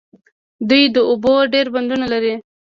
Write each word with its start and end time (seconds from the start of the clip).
دوی 0.69 0.83
د 0.95 0.97
اوبو 1.09 1.33
ډیر 1.53 1.67
بندونه 1.75 2.05
لري. 2.13 2.33